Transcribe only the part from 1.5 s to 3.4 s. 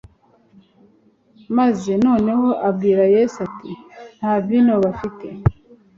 maze noneho abwira Yesu